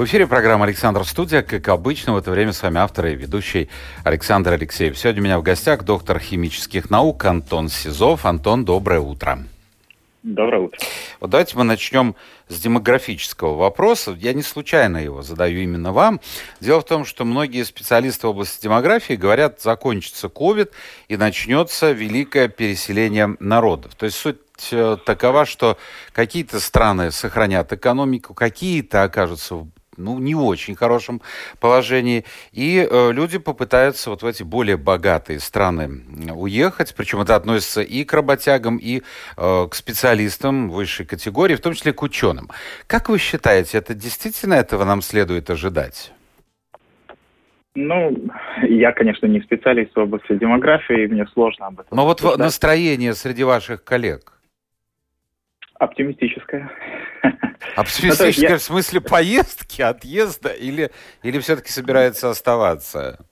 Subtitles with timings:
[0.00, 1.42] В эфире программа «Александр Студия».
[1.42, 3.68] Как обычно, в это время с вами автор и ведущий
[4.02, 4.96] Александр Алексеев.
[4.96, 8.24] Сегодня у меня в гостях доктор химических наук Антон Сизов.
[8.24, 9.40] Антон, доброе утро.
[10.22, 10.78] Доброе утро.
[11.20, 12.16] Вот давайте мы начнем
[12.48, 14.16] с демографического вопроса.
[14.18, 16.22] Я не случайно его задаю именно вам.
[16.60, 20.70] Дело в том, что многие специалисты в области демографии говорят, закончится COVID
[21.08, 23.94] и начнется великое переселение народов.
[23.96, 24.38] То есть суть
[24.72, 25.78] Э, такова, что
[26.12, 29.68] какие-то страны сохранят экономику, какие-то окажутся в
[30.00, 31.20] ну, не очень хорошем
[31.60, 32.24] положении.
[32.52, 36.02] И э, люди попытаются вот в эти более богатые страны
[36.34, 36.94] уехать.
[36.96, 39.02] Причем это относится и к работягам, и
[39.36, 42.48] э, к специалистам высшей категории, в том числе к ученым.
[42.86, 46.12] Как вы считаете, это действительно этого нам следует ожидать?
[47.76, 48.16] Ну,
[48.62, 51.96] я, конечно, не специалист в области демографии, и мне сложно об этом.
[51.96, 54.32] Но вот настроение среди ваших коллег–
[55.80, 56.70] Оптимистическая.
[57.74, 60.90] Оптимистическая ну, в смысле поездки, отъезда или,
[61.22, 63.24] или все-таки собирается оставаться?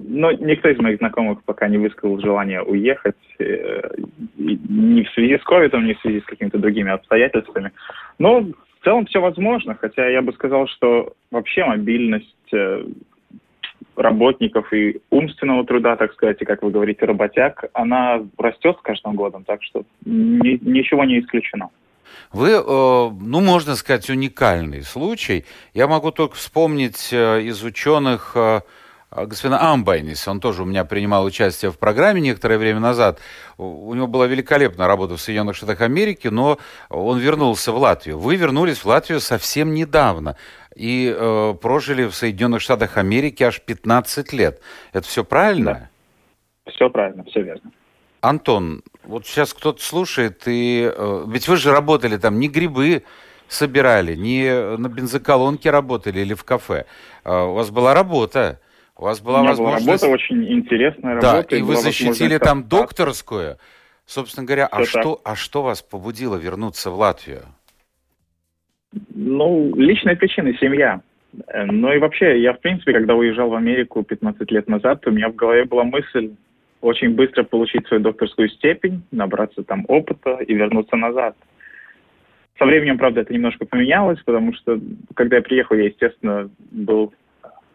[0.00, 3.14] Ну, никто из моих знакомых пока не высказал желание уехать.
[3.38, 3.88] Э,
[4.36, 7.70] ни в связи с ковидом, ни в связи с какими-то другими обстоятельствами.
[8.18, 12.84] Но в целом все возможно, хотя я бы сказал, что вообще мобильность э,
[13.94, 19.14] работников и умственного труда, так сказать, и, как вы говорите, работяг, она растет с каждым
[19.14, 21.70] годом, так что ни, ничего не исключено.
[22.32, 25.44] Вы, э, ну, можно сказать, уникальный случай.
[25.74, 28.60] Я могу только вспомнить э, из ученых э,
[29.14, 33.20] господина Амбайнис, он тоже у меня принимал участие в программе некоторое время назад.
[33.58, 38.18] У него была великолепная работа в Соединенных Штатах Америки, но он вернулся в Латвию.
[38.18, 40.36] Вы вернулись в Латвию совсем недавно
[40.74, 44.60] и э, прожили в Соединенных Штатах Америки аж 15 лет.
[44.92, 45.90] Это все правильно?
[46.64, 46.72] Да.
[46.72, 47.70] Все правильно, все верно.
[48.20, 53.02] Антон, вот сейчас кто-то слушает, и э, ведь вы же работали там, не грибы
[53.48, 56.86] собирали, не на бензоколонке работали или в кафе.
[57.24, 58.60] Э, у вас была работа.
[58.96, 59.84] У вас была у возможность...
[59.86, 61.46] была работа, очень интересная работа.
[61.48, 63.58] Да, и, и вы защитили там докторскую.
[64.06, 67.42] Собственно говоря, а что, а что вас побудило вернуться в Латвию?
[69.14, 71.00] Ну, личная причина– семья.
[71.48, 75.10] Э, ну и вообще, я, в принципе, когда уезжал в Америку 15 лет назад, у
[75.10, 76.32] меня в голове была мысль
[76.82, 81.34] очень быстро получить свою докторскую степень, набраться там опыта и вернуться назад.
[82.58, 84.78] Со временем, правда, это немножко поменялось, потому что,
[85.14, 87.14] когда я приехал, я, естественно, был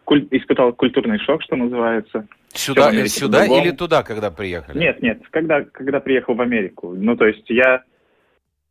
[0.04, 0.28] куль...
[0.30, 2.26] испытал культурный шок, что называется.
[2.48, 4.78] Сюда, сюда или туда, когда приехали?
[4.78, 6.94] Нет, нет, когда, когда приехал в Америку.
[6.96, 7.82] Ну, то есть я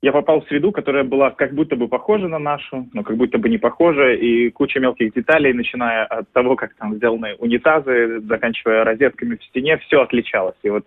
[0.01, 3.39] я попал в среду, которая была как будто бы похожа на нашу, но как будто
[3.39, 8.83] бы не похожа, и куча мелких деталей, начиная от того, как там сделаны унитазы, заканчивая
[8.83, 10.55] розетками в стене, все отличалось.
[10.61, 10.85] И вот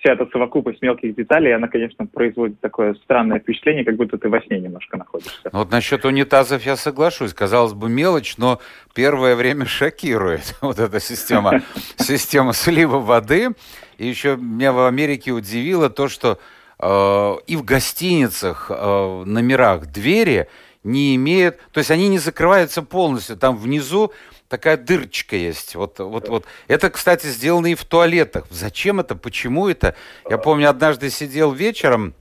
[0.00, 4.40] вся эта совокупность мелких деталей, она, конечно, производит такое странное впечатление, как будто ты во
[4.40, 5.48] сне немножко находишься.
[5.52, 7.32] Вот насчет унитазов я соглашусь.
[7.34, 8.60] Казалось бы, мелочь, но
[8.94, 11.62] первое время шокирует вот эта система,
[11.96, 13.50] система слива воды.
[13.98, 16.38] И еще меня в Америке удивило то, что
[16.82, 20.48] и в гостиницах, э, номерах двери
[20.82, 24.12] не имеют, то есть они не закрываются полностью, там внизу
[24.48, 25.74] такая дырочка есть.
[25.74, 26.44] Вот, вот, вот.
[26.68, 28.46] Это, кстати, сделано и в туалетах.
[28.50, 29.14] Зачем это?
[29.14, 29.94] Почему это?
[30.28, 32.14] Я помню, однажды сидел вечером,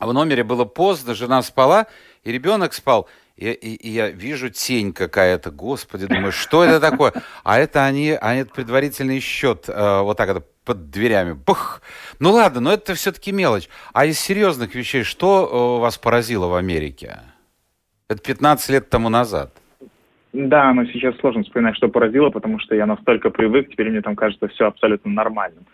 [0.00, 1.86] в номере было поздно, жена спала,
[2.24, 3.08] и ребенок спал.
[3.36, 7.12] И, и, и я вижу тень какая-то, господи, думаю, что это такое?
[7.44, 11.32] А это они, а это предварительный счет, э, вот так это под дверями.
[11.32, 11.80] Бух!
[12.20, 13.68] Ну ладно, но это все-таки мелочь.
[13.94, 17.20] А из серьезных вещей, что э, вас поразило в Америке?
[18.08, 19.52] Это 15 лет тому назад.
[20.32, 24.16] Да, но сейчас сложно вспоминать, что поразило, потому что я настолько привык, теперь мне там
[24.16, 25.64] кажется все абсолютно нормальным.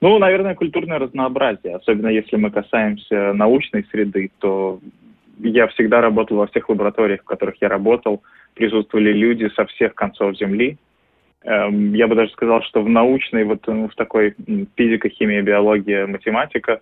[0.00, 4.80] Ну, наверное, культурное разнообразие, особенно если мы касаемся научной среды, то
[5.38, 8.22] я всегда работал во всех лабораториях, в которых я работал,
[8.54, 10.78] присутствовали люди со всех концов Земли,
[11.44, 14.34] я бы даже сказал, что в научной, вот ну, в такой
[14.76, 16.80] физика, химия, биология, математика,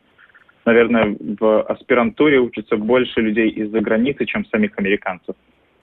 [0.64, 5.34] наверное, в аспирантуре учатся больше людей из-за границы, чем самих американцев.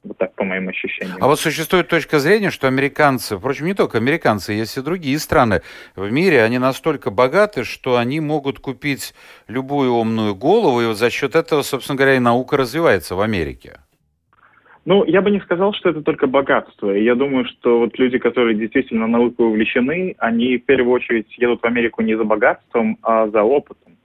[0.04, 1.18] Вот так, по моим ощущениям.
[1.20, 5.64] А вот существует точка зрения, что американцы, впрочем, не только американцы, есть и другие страны
[5.96, 9.14] в мире, они настолько богаты, что они могут купить
[9.48, 13.80] любую умную голову, и вот за счет этого, собственно говоря, и наука развивается в Америке.
[14.88, 16.92] Ну, я бы не сказал, что это только богатство.
[16.92, 21.66] Я думаю, что вот люди, которые действительно наукой увлечены, они в первую очередь едут в
[21.66, 23.98] Америку не за богатством, а за опытом.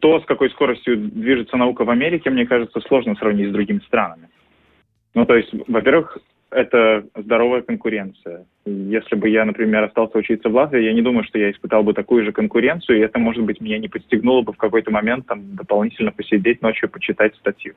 [0.00, 4.28] То, с какой скоростью движется наука в Америке, мне кажется, сложно сравнить с другими странами.
[5.14, 6.18] Ну, то есть, во-первых,
[6.50, 8.44] это здоровая конкуренция.
[8.66, 11.94] Если бы я, например, остался учиться в Латвии, я не думаю, что я испытал бы
[11.94, 15.56] такую же конкуренцию, и это, может быть, меня не подстегнуло бы в какой-то момент там
[15.56, 17.72] дополнительно посидеть ночью, почитать статью.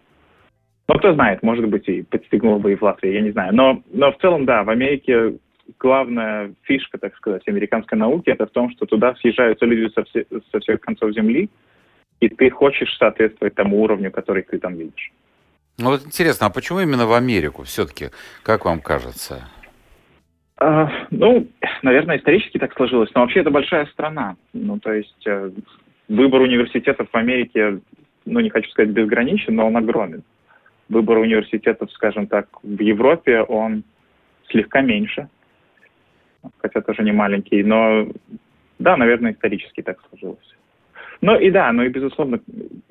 [0.89, 3.53] Ну, кто знает, может быть, и подстегнуло бы и в Латвии, я не знаю.
[3.53, 5.35] Но, но в целом, да, в Америке
[5.77, 10.25] главная фишка, так сказать, американской науки, это в том, что туда съезжаются люди со, все,
[10.51, 11.47] со всех концов Земли,
[12.19, 15.11] и ты хочешь соответствовать тому уровню, который ты там видишь.
[15.77, 18.07] Ну вот интересно, а почему именно в Америку все-таки,
[18.41, 19.47] как вам кажется?
[20.57, 21.47] А, ну,
[21.83, 24.37] наверное, исторически так сложилось, но вообще это большая страна.
[24.53, 25.51] Ну, то есть э,
[26.07, 27.79] выбор университетов в Америке,
[28.25, 30.23] ну, не хочу сказать безграничен, но он огромен
[30.89, 33.83] выбор университетов, скажем так, в Европе, он
[34.49, 35.29] слегка меньше,
[36.57, 38.07] хотя тоже не маленький, но
[38.79, 40.55] да, наверное, исторически так сложилось.
[41.21, 42.39] Ну и да, ну и безусловно,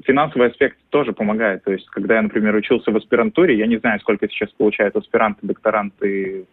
[0.04, 1.64] финансовый аспект тоже помогает.
[1.64, 5.46] То есть, когда я, например, учился в аспирантуре, я не знаю, сколько сейчас получают аспиранты,
[5.46, 6.46] докторанты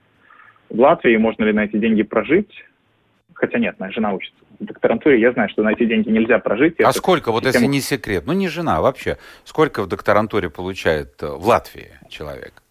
[0.69, 2.63] в Латвии, можно ли на эти деньги прожить.
[3.35, 6.79] Хотя нет, моя жена учится в докторантуре, я знаю, что на эти деньги нельзя прожить.
[6.79, 7.63] А сколько, вот систему...
[7.63, 12.63] если не секрет, ну не жена вообще, сколько в докторантуре получает э, в Латвии человек?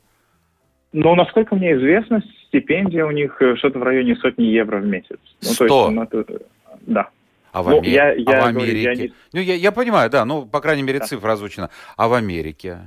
[0.92, 5.18] Ну, насколько мне известно, стипендия у них э, что-то в районе сотни евро в месяц.
[5.42, 6.24] Ну, то есть, ну, это,
[6.82, 7.08] да.
[7.52, 7.90] А в, ну, Амер...
[7.90, 8.72] я, я а в Америке?
[8.72, 9.12] Говорю, я не...
[9.32, 11.04] Ну, я, я понимаю, да, ну, по крайней мере, да.
[11.04, 11.70] цифра озвучена.
[11.96, 12.78] А в Америке?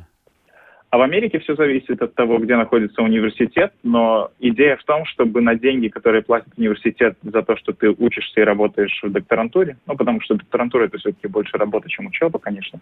[0.89, 5.41] А в Америке все зависит от того, где находится университет, но идея в том, чтобы
[5.41, 9.97] на деньги, которые платит университет за то, что ты учишься и работаешь в докторантуре, ну,
[9.97, 12.79] потому что докторантура это все-таки больше работа, чем учеба, конечно,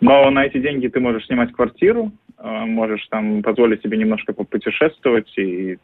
[0.00, 5.36] но на эти деньги ты можешь снимать квартиру, э, можешь там позволить себе немножко попутешествовать
[5.36, 5.78] и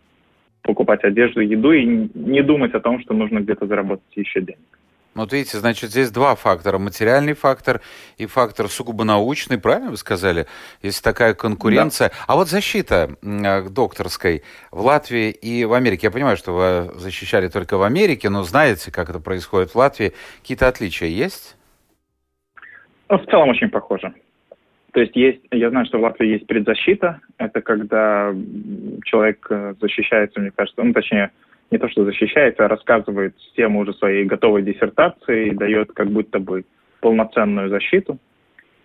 [0.63, 1.85] покупать одежду, еду и
[2.15, 4.74] не думать о том, что нужно где-то заработать еще денег.
[5.15, 6.79] Вот видите, значит, здесь два фактора.
[6.79, 7.81] Материальный фактор
[8.19, 10.47] и фактор сугубо научный, правильно вы сказали?
[10.83, 12.09] Если такая конкуренция.
[12.09, 12.15] Да.
[12.27, 16.09] А вот защита э, докторской в Латвии и в Америке.
[16.09, 20.13] Я понимаю, что вы защищали только в Америке, но знаете, как это происходит в Латвии.
[20.41, 21.57] Какие-то отличия есть?
[23.09, 24.13] Ну, в целом очень похоже.
[24.93, 27.21] То есть есть, я знаю, что в Латвии есть предзащита.
[27.39, 28.33] Это когда
[29.05, 31.31] человек э, защищается, мне кажется, ну, точнее,
[31.71, 36.39] не то что защищается, а рассказывает тему уже своей готовой диссертации и дает как будто
[36.39, 36.65] бы
[37.01, 38.19] полноценную защиту.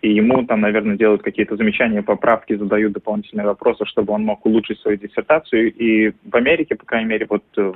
[0.02, 4.80] И ему там, наверное, делают какие-то замечания, поправки, задают дополнительные вопросы, чтобы он мог улучшить
[4.80, 5.74] свою диссертацию.
[5.74, 7.76] И в Америке, по крайней мере, вот в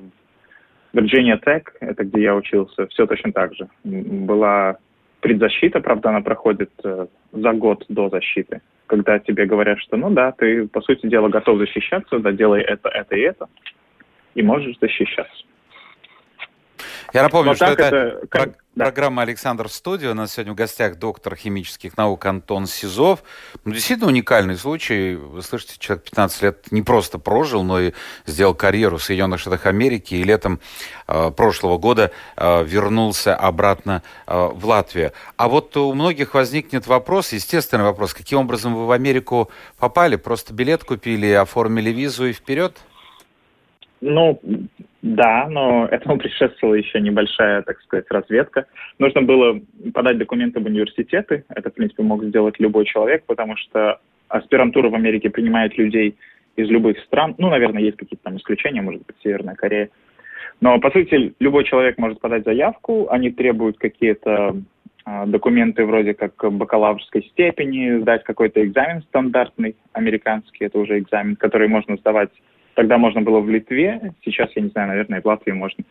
[0.93, 3.67] Virginia Tech, это где я учился, все точно так же.
[3.83, 4.77] Была
[5.19, 10.33] предзащита, правда, она проходит э, за год до защиты, когда тебе говорят, что ну да,
[10.33, 13.47] ты, по сути дела, готов защищаться, да, делай это, это и это
[14.35, 15.43] и можешь защищаться.
[17.13, 18.85] Я напомню, Но что это, это про- да.
[18.85, 20.07] программа «Александр в студии».
[20.07, 23.23] У нас сегодня в гостях доктор химических наук Антон Сизов.
[23.65, 25.13] Ну, действительно уникальный случай.
[25.13, 27.93] Вы слышите, человек 15 лет не просто прожил, но и
[28.25, 30.15] сделал карьеру в Соединенных Штатах Америки.
[30.15, 30.59] И летом
[31.07, 35.11] э, прошлого года э, вернулся обратно э, в Латвию.
[35.37, 40.15] А вот у многих возникнет вопрос, естественный вопрос, каким образом вы в Америку попали?
[40.15, 42.75] Просто билет купили, оформили визу и вперед?–
[44.03, 44.39] ну,
[45.01, 48.65] да, но этому предшествовала еще небольшая, так сказать, разведка.
[48.99, 49.59] Нужно было
[49.93, 51.45] подать документы в университеты.
[51.49, 56.17] Это, в принципе, мог сделать любой человек, потому что аспирантура в Америке принимает людей
[56.55, 57.35] из любых стран.
[57.37, 59.89] Ну, наверное, есть какие-то там исключения, может быть, Северная Корея.
[60.61, 63.07] Но, по сути, любой человек может подать заявку.
[63.09, 64.55] Они требуют какие-то
[65.05, 71.67] а, документы вроде как бакалаврской степени, сдать какой-то экзамен стандартный, американский, это уже экзамен, который
[71.67, 72.29] можно сдавать
[72.75, 75.83] Тогда можно было в Литве, сейчас, я не знаю, наверное, в Латвии можно.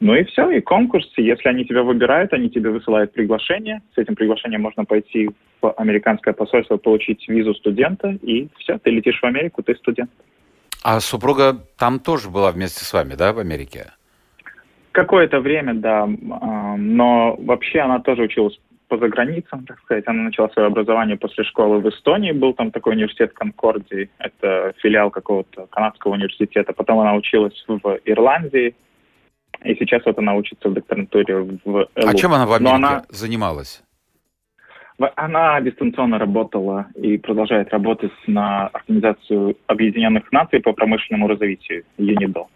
[0.00, 1.10] Ну и все, и конкурс.
[1.16, 3.80] Если они тебя выбирают, они тебе высылают приглашение.
[3.94, 5.30] С этим приглашением можно пойти
[5.62, 10.10] в американское посольство, получить визу студента, и все, ты летишь в Америку, ты студент.
[10.82, 13.92] А супруга там тоже была вместе с вами, да, в Америке?
[14.92, 16.06] Какое-то время, да.
[16.76, 18.60] Но вообще она тоже училась
[18.94, 20.04] по заграницам, так сказать.
[20.06, 22.32] Она начала свое образование после школы в Эстонии.
[22.32, 24.08] Был там такой университет Конкордии.
[24.18, 26.72] Это филиал какого-то канадского университета.
[26.72, 28.74] Потом она училась в Ирландии.
[29.64, 31.88] И сейчас вот она учится в докторантуре в ЭЛУ.
[31.94, 33.02] А чем она в Америке она...
[33.08, 33.82] занималась?
[35.16, 42.46] Она дистанционно работала и продолжает работать на Организацию Объединенных Наций по промышленному развитию, ЮНИДО.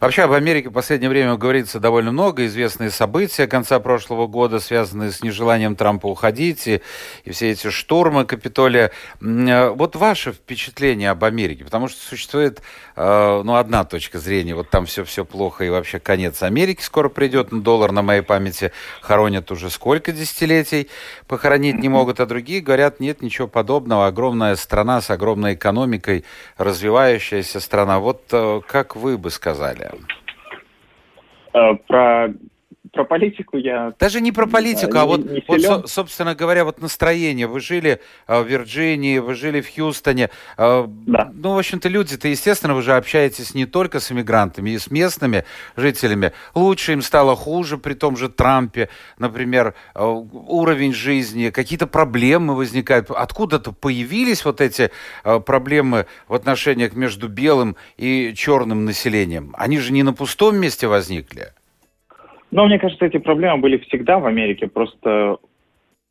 [0.00, 2.46] Вообще об Америке в последнее время говорится довольно много.
[2.46, 6.80] Известные события конца прошлого года, связанные с нежеланием Трампа уходить, и,
[7.24, 8.90] и все эти штурмы Капитолия.
[9.20, 11.64] Э, вот ваше впечатление об Америке?
[11.64, 12.62] Потому что существует
[12.96, 14.54] э, ну, одна точка зрения.
[14.54, 17.52] Вот там все, все плохо, и вообще конец Америки скоро придет.
[17.52, 20.88] Ну, доллар на моей памяти хоронят уже сколько десятилетий.
[21.26, 24.06] Похоронить не могут, а другие говорят, нет ничего подобного.
[24.06, 26.24] Огромная страна с огромной экономикой,
[26.56, 28.00] развивающаяся страна.
[28.00, 29.69] Вот э, как вы бы сказали?
[29.74, 29.92] Далее?
[31.52, 32.28] Э, про
[32.92, 33.92] про политику я...
[33.98, 37.46] Даже не про политику, а вот, не вот со, собственно говоря, вот настроение.
[37.46, 40.30] Вы жили э, в Вирджинии, вы жили в Хьюстоне.
[40.56, 41.30] Э, да.
[41.32, 45.44] Ну, в общем-то, люди-то, естественно, вы же общаетесь не только с иммигрантами, и с местными
[45.76, 46.32] жителями.
[46.54, 48.88] Лучше им стало хуже при том же Трампе.
[49.18, 53.10] Например, э, уровень жизни, какие-то проблемы возникают.
[53.10, 54.90] Откуда-то появились вот эти
[55.22, 59.54] проблемы в отношениях между белым и черным населением.
[59.56, 61.52] Они же не на пустом месте возникли.
[62.50, 65.38] Но мне кажется, эти проблемы были всегда в Америке, просто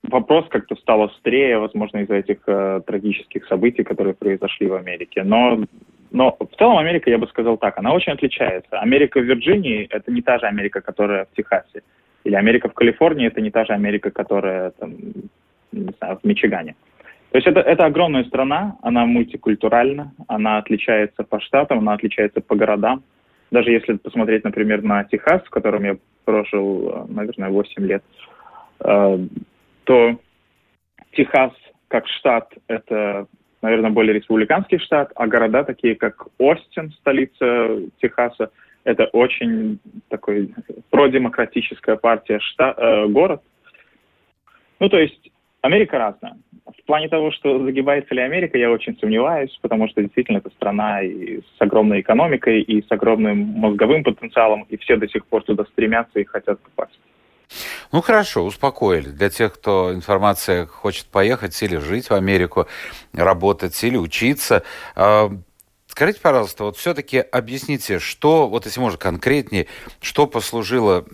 [0.04, 5.24] вопрос как-то стал острее, возможно, из-за этих э, трагических событий, которые произошли в Америке.
[5.24, 5.60] Но,
[6.12, 8.80] но в целом Америка, я бы сказал так, она очень отличается.
[8.80, 11.82] Америка в Вирджинии— это не та же Америка, которая в Техасе.
[12.24, 14.96] Или Америка в Калифорнии— это не та же Америка, которая там,
[15.72, 16.76] не знаю, в Мичигане.
[17.32, 22.56] То есть это, это огромная страна, она мультикультуральна, она отличается по штатам, она отличается по
[22.56, 23.04] городам.
[23.52, 28.04] Даже если посмотреть, например, на Техас, в котором я прожил, э, наверное, 8 лет,
[28.82, 29.18] э,
[29.84, 30.20] то
[31.14, 31.54] Техас
[31.88, 33.28] как штат– это,
[33.62, 38.52] наверное, более республиканский штат, а города такие, как Остин, столица Техаса,
[38.84, 39.80] это очень
[40.10, 40.54] такой
[40.92, 43.42] продемократическая партия штат, э, город.
[44.80, 46.38] Ну, то есть Америка разная.
[46.66, 51.02] В плане того, что загибается ли Америка, я очень сомневаюсь, потому что действительно это страна
[51.02, 55.66] и с огромной экономикой, и с огромным мозговым потенциалом, и все до сих пор туда
[55.66, 57.00] стремятся и хотят попасть.
[57.92, 59.10] Ну хорошо, успокоили.
[59.10, 62.68] Для тех, кто информация хочет поехать или жить в Америку,
[63.14, 64.64] работать или учиться.
[64.96, 65.32] А,
[65.88, 69.66] скажите, пожалуйста, вот все-таки объясните, что, вот если можно конкретнее,
[70.02, 71.06] что послужило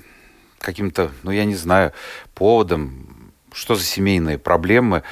[0.59, 1.93] каким-то, ну я не знаю,
[2.33, 3.14] поводом,
[3.55, 5.03] что за семейные проблемы?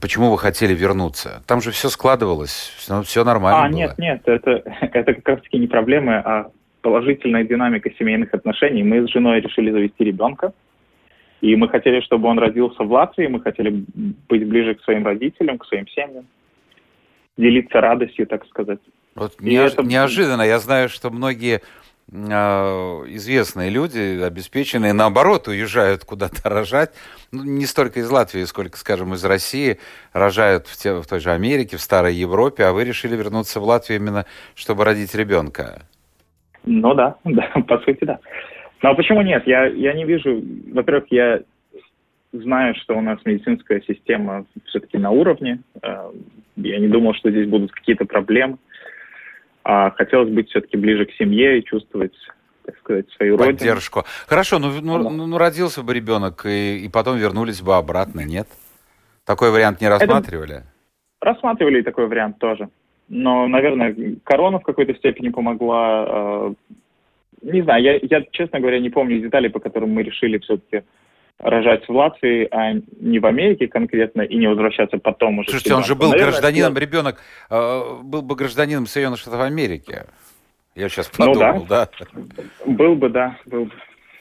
[0.00, 1.42] Почему вы хотели вернуться?
[1.46, 3.76] Там же все складывалось, все, все нормально А, было.
[3.76, 6.50] нет, нет, это, это как раз-таки не проблемы, а
[6.82, 8.82] положительная динамика семейных отношений.
[8.82, 10.52] Мы с женой решили завести ребенка,
[11.40, 13.84] и мы хотели, чтобы он родился в Латвии, мы хотели
[14.28, 16.26] быть ближе к своим родителям, к своим семьям,
[17.36, 18.80] делиться радостью, так сказать.
[19.14, 19.72] Вот неож...
[19.72, 19.82] это...
[19.82, 20.42] неожиданно.
[20.42, 21.62] Я знаю, что многие
[22.10, 26.90] известные люди, обеспеченные, наоборот, уезжают куда-то рожать.
[27.32, 29.78] Ну, не столько из Латвии, сколько, скажем, из России.
[30.12, 33.64] Рожают в, те, в той же Америке, в Старой Европе, а вы решили вернуться в
[33.64, 35.82] Латвию именно, чтобы родить ребенка.
[36.64, 38.18] Ну да, да, по сути, да.
[38.82, 39.46] Ну а почему нет?
[39.46, 40.42] Я, я не вижу...
[40.72, 41.40] Во-первых, я
[42.32, 45.60] знаю, что у нас медицинская система все-таки на уровне.
[45.82, 46.10] А,
[46.56, 48.58] я не думал, что здесь будут какие-то проблемы
[49.64, 52.14] а хотелось быть все-таки ближе к семье и чувствовать
[52.64, 54.00] так сказать, свою Поддержку.
[54.00, 54.14] Родину.
[54.26, 58.48] Хорошо, ну, ну, ну, ну родился бы ребенок, и, и потом вернулись бы обратно, нет?
[59.26, 60.56] Такой вариант не рассматривали?
[60.56, 60.64] Это...
[61.20, 62.68] Рассматривали такой вариант тоже.
[63.08, 63.94] Но, наверное,
[64.24, 66.06] корона в какой-то степени помогла.
[66.08, 66.54] Э,
[67.42, 70.86] не знаю, я, я, честно говоря, не помню деталей, по которым мы решили все-таки
[71.38, 75.50] рожать в Латвии, а не в Америке конкретно, и не возвращаться потом уже.
[75.50, 80.04] Слушайте, он же был Наверное, гражданином, ребенок э, был бы гражданином Соединенных Штатов Америки.
[80.74, 81.88] Я сейчас подумал, ну, да.
[81.98, 82.42] да.
[82.66, 83.72] Был бы, да, был бы.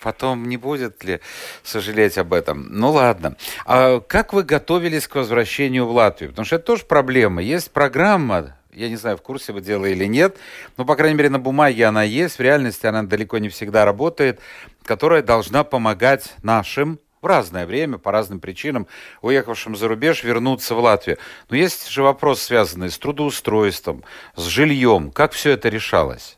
[0.01, 1.21] Потом не будет ли
[1.63, 2.67] сожалеть об этом?
[2.69, 3.37] Ну ладно.
[3.65, 6.31] А как вы готовились к возвращению в Латвию?
[6.31, 7.41] Потому что это тоже проблема.
[7.41, 10.37] Есть программа, я не знаю, в курсе вы дела или нет,
[10.77, 14.39] но, по крайней мере, на бумаге она есть, в реальности она далеко не всегда работает,
[14.83, 18.87] которая должна помогать нашим в разное время, по разным причинам,
[19.21, 21.17] уехавшим за рубеж, вернуться в Латвию.
[21.49, 24.03] Но есть же вопрос, связанный с трудоустройством,
[24.35, 25.11] с жильем.
[25.11, 26.37] Как все это решалось?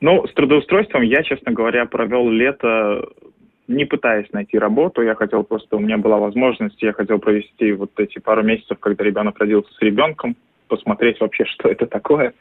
[0.00, 3.02] Ну, с трудоустройством я, честно говоря, провел лето
[3.68, 7.90] не пытаясь найти работу, я хотел просто, у меня была возможность, я хотел провести вот
[7.98, 10.36] эти пару месяцев, когда ребенок родился с ребенком,
[10.68, 12.34] посмотреть вообще, что это такое,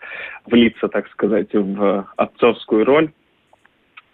[0.45, 3.11] влиться, так сказать, в отцовскую роль.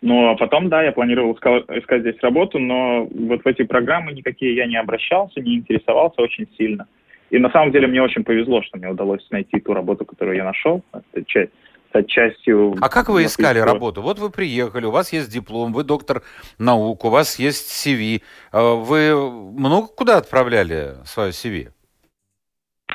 [0.02, 4.56] Ну, а потом, да, я планировал искать здесь работу, но вот в эти программы никакие
[4.56, 6.88] я не обращался, не интересовался очень сильно.
[7.30, 10.44] И на самом деле мне очень повезло, что мне удалось найти ту работу, которую я
[10.44, 10.84] нашел.
[10.92, 11.52] Это часть
[11.94, 12.76] отчастью...
[12.82, 14.02] А как вы искали работу?
[14.02, 16.24] Вот вы приехали, у вас есть диплом, вы доктор
[16.58, 18.22] наук, у вас есть CV.
[18.52, 19.14] А вы
[19.52, 21.70] много куда отправляли свое CV?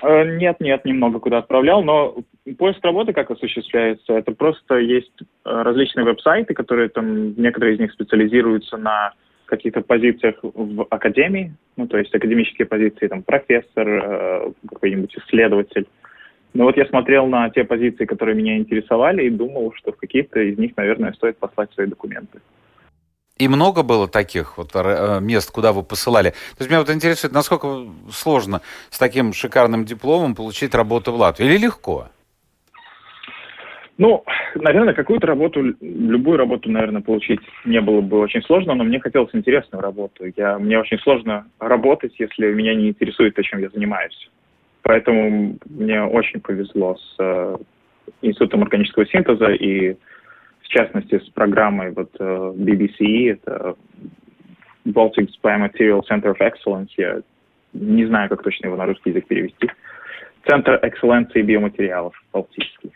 [0.03, 2.17] Э, нет, нет, немного куда отправлял, но
[2.59, 4.12] поиск работы как осуществляется?
[4.12, 9.12] Это просто есть э, различные веб-сайты, которые там, некоторые из них специализируются на
[9.47, 15.87] каких-то позициях в академии, ну, то есть академические позиции, там, профессор, э, какой-нибудь исследователь.
[16.53, 20.41] Но вот я смотрел на те позиции, которые меня интересовали, и думал, что в какие-то
[20.41, 22.41] из них, наверное, стоит послать свои документы.
[23.38, 26.31] И много было таких вот э, мест, куда вы посылали.
[26.31, 31.45] То есть меня вот интересует, насколько сложно с таким шикарным дипломом получить работу в Латвии?
[31.47, 32.09] Или легко?
[33.99, 34.25] Ну,
[34.55, 39.31] наверное, какую-то работу, любую работу, наверное, получить не было бы очень сложно, но мне хотелось
[39.35, 40.25] интересную работу.
[40.37, 44.31] Я, мне очень сложно работать, если меня не интересует то, чем я занимаюсь.
[44.83, 47.57] Поэтому мне очень повезло с э,
[48.23, 49.97] Институтом органического синтеза и
[50.66, 53.76] в частности, с программой вот э, BBCE, это
[54.85, 57.20] Baltic Biomaterial Center of Excellence, я
[57.73, 59.70] не знаю, как точно его на русский язык перевести.
[60.46, 62.92] Центр экселленции биоматериалов Балтийский.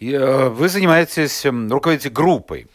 [0.00, 2.66] Э, вы занимаетесь, эм, руководите группой,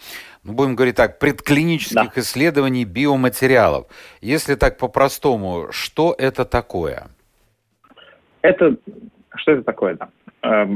[0.43, 2.21] ну, будем говорить так, предклинических да.
[2.21, 3.85] исследований биоматериалов.
[4.21, 7.07] Если так по-простому, что это такое?
[8.41, 8.77] Это,
[9.35, 10.67] что это такое, да?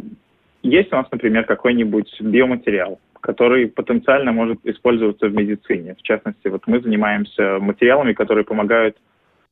[0.61, 5.95] Есть у нас, например, какой-нибудь биоматериал, который потенциально может использоваться в медицине.
[5.95, 8.97] В частности, вот мы занимаемся материалами, которые помогают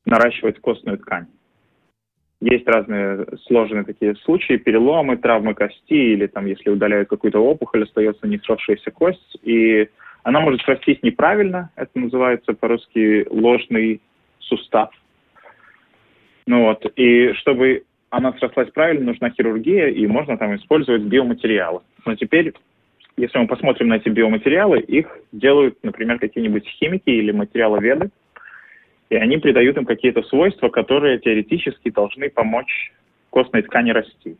[0.04, 1.26] наращивать костную ткань.
[2.40, 8.28] Есть разные сложные такие случаи, переломы, травмы кости, или там, если удаляют какую-то опухоль, остается
[8.28, 9.88] не сросшаяся кость, и
[10.22, 14.00] она может срастись неправильно, это называется по-русски ложный
[14.38, 14.90] сустав.
[16.46, 21.80] Ну вот, и чтобы она срослась правильно, нужна хирургия, и можно там использовать биоматериалы.
[22.06, 22.54] Но теперь,
[23.16, 28.10] если мы посмотрим на эти биоматериалы, их делают, например, какие-нибудь химики или материаловеды,
[29.10, 32.92] и они придают им какие-то свойства, которые теоретически должны помочь
[33.30, 34.36] костной ткани расти.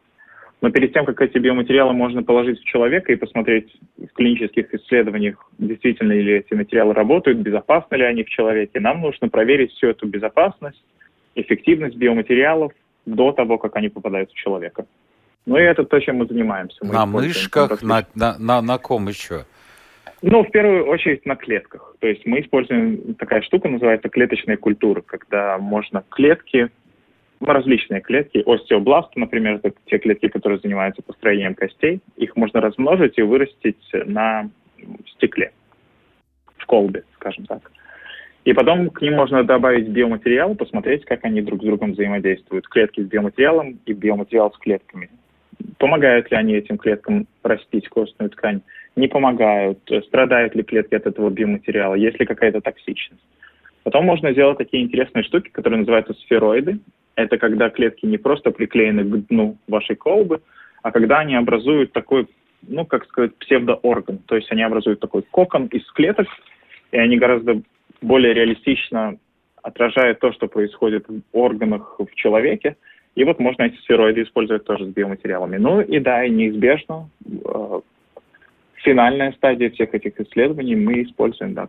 [0.61, 5.49] Но перед тем, как эти биоматериалы можно положить в человека и посмотреть в клинических исследованиях,
[5.59, 10.09] действительно ли эти материалы работают, безопасны ли они в человеке, нам нужно проверить всю эту
[10.09, 10.83] безопасность,
[11.37, 12.73] эффективность биоматериалов,
[13.15, 14.87] до того, как они попадают в человека.
[15.47, 16.79] Ну и это то, чем мы занимаемся.
[16.83, 19.45] Мы на мышках, на, на, на, на ком еще?
[20.21, 21.97] Ну, в первую очередь на клетках.
[22.01, 26.71] То есть мы используем, такая штука называется клеточная культура, когда можно клетки,
[27.41, 33.23] различные клетки, остеобласты, например, это те клетки, которые занимаются построением костей, их можно размножить и
[33.23, 34.51] вырастить на
[35.15, 35.53] стекле,
[36.57, 37.71] в колбе, скажем так.
[38.49, 42.67] И потом к ним можно добавить биоматериал, посмотреть, как они друг с другом взаимодействуют.
[42.67, 45.11] Клетки с биоматериалом и биоматериал с клетками.
[45.77, 48.63] Помогают ли они этим клеткам растить костную ткань?
[48.97, 49.81] Не помогают.
[50.07, 51.95] Страдают ли клетки от этого биоматериала?
[51.95, 53.23] Есть ли какая-то токсичность?
[53.83, 56.79] Потом можно сделать такие интересные штуки, которые называются сфероиды.
[57.17, 60.41] Это когда клетки не просто приклеены к дну вашей колбы,
[60.83, 62.27] а когда они образуют такой,
[62.67, 64.21] ну, как сказать, псевдоорган.
[64.27, 66.29] То есть они образуют такой кокон из клеток,
[66.93, 67.61] и они гораздо
[68.01, 69.19] более реалистично
[69.63, 72.77] отражает то, что происходит в органах в человеке.
[73.15, 75.57] И вот можно эти сфероиды использовать тоже с биоматериалами.
[75.57, 77.81] Ну и да, и неизбежно э,
[78.77, 81.69] финальная стадия всех этих исследований мы используем да,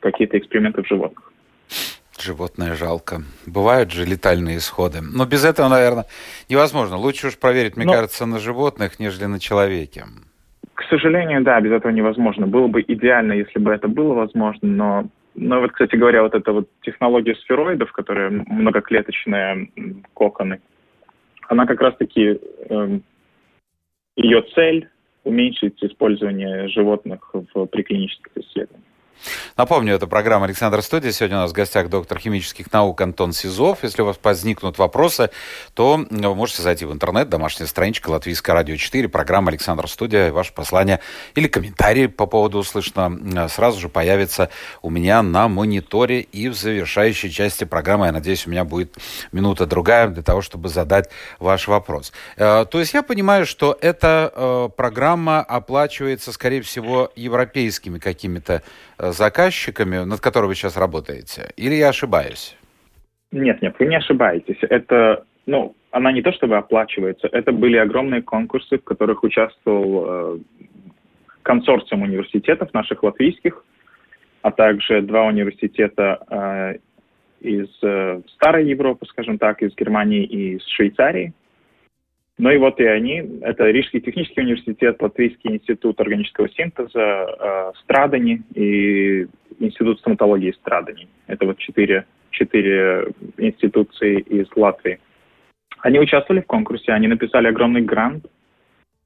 [0.00, 1.32] какие-то эксперименты в животных.
[2.18, 3.22] Животное жалко.
[3.46, 5.00] Бывают же летальные исходы.
[5.02, 6.06] Но без этого, наверное,
[6.48, 6.96] невозможно.
[6.96, 7.92] Лучше уж проверить, мне Но...
[7.92, 10.04] кажется, на животных, нежели на человеке.
[10.74, 12.46] К сожалению, да, без этого невозможно.
[12.46, 15.04] Было бы идеально, если бы это было возможно, но
[15.36, 19.70] ну вот, кстати говоря, вот эта вот технология сфероидов, которая многоклеточные
[20.14, 20.60] коконы,
[21.48, 23.00] она как раз-таки, э,
[24.16, 24.88] ее цель
[25.24, 28.84] уменьшить использование животных в приклинических исследованиях.
[29.56, 31.12] Напомню, это программа «Александр Студия».
[31.12, 33.78] Сегодня у нас в гостях доктор химических наук Антон Сизов.
[33.82, 35.30] Если у вас возникнут вопросы,
[35.74, 40.32] то вы можете зайти в интернет, домашняя страничка Латвийское радио 4, программа «Александр Студия».
[40.32, 41.00] Ваше послание
[41.34, 44.50] или комментарии по поводу услышано сразу же появится
[44.82, 48.96] у меня на мониторе и в завершающей части программы, я надеюсь, у меня будет
[49.32, 52.12] минута-другая для того, чтобы задать ваш вопрос.
[52.36, 58.62] Э, то есть я понимаю, что эта э, программа оплачивается, скорее всего, европейскими какими-то
[58.98, 61.50] Э, заказчиками, над которой вы сейчас работаете?
[61.56, 62.56] Или я ошибаюсь?
[63.32, 64.58] Нет, нет, вы не ошибаетесь.
[64.62, 70.38] Это, ну, она не то чтобы оплачивается, это были огромные конкурсы, в которых участвовал э,
[71.42, 73.64] консорциум университетов наших латвийских,
[74.42, 76.78] а также два университета э,
[77.40, 81.32] из э, Старой Европы, скажем так, из Германии и из Швейцарии–
[82.38, 88.42] ну и вот и они, это Рижский технический университет, Латвийский институт органического синтеза, э, Страдани
[88.54, 89.26] и
[89.58, 91.08] Институт стоматологии Страдани.
[91.26, 94.98] Это вот четыре, четыре институции из Латвии.
[95.78, 98.26] Они участвовали в конкурсе, они написали огромный грант,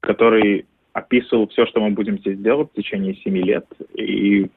[0.01, 3.65] который описывал все, что мы будем здесь делать в течение семи лет.
[3.95, 4.47] И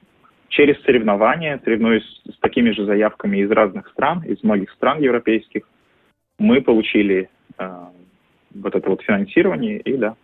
[0.48, 5.62] через соревнования, соревнуясь с такими же заявками из разных стран, из многих стран европейских,
[6.38, 7.84] мы получили э,
[8.54, 10.14] вот это вот финансирование, и да.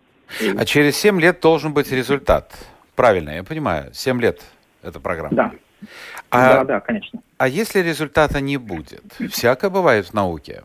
[0.41, 0.55] И...
[0.57, 2.53] А через семь лет должен быть результат.
[2.95, 3.93] Правильно, я понимаю.
[3.93, 4.41] Семь лет
[4.81, 5.35] эта программа.
[5.35, 5.51] Да.
[6.29, 7.21] А, да, да, конечно.
[7.37, 9.03] А если результата не будет?
[9.29, 10.63] Всякое бывает в науке.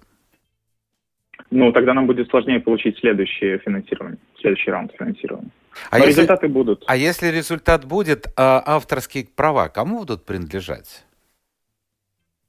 [1.51, 5.51] Ну, тогда нам будет сложнее получить следующее финансирование, следующий раунд финансирования.
[5.91, 6.85] А если, результаты будут.
[6.87, 11.05] А если результат будет, а авторские права кому будут принадлежать?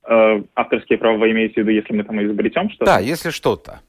[0.07, 2.85] Э, авторские права вы имеете в виду, если мы там изобретем что-то?
[2.85, 3.81] Да, если что-то.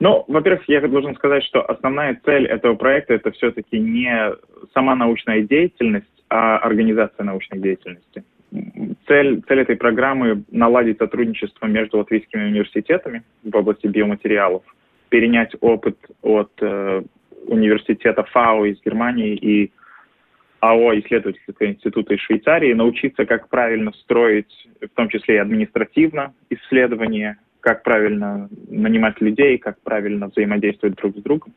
[0.00, 4.32] Ну, во-первых, я должен сказать, что основная цель этого проекта это все-таки не
[4.72, 8.22] сама научная деятельность, а организация научной деятельности.
[9.06, 14.62] Цель, цель этой программы– наладить сотрудничество между латвийскими университетами в области биоматериалов,
[15.08, 17.02] перенять опыт от э,
[17.46, 19.72] университета ФАО из Германии и
[20.60, 27.38] АО исследовательского института из Швейцарии, научиться, как правильно строить, в том числе и административно, исследования,
[27.60, 31.52] как правильно нанимать людей, как правильно взаимодействовать друг с другом.